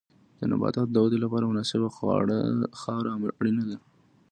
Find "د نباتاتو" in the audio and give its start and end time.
0.39-0.91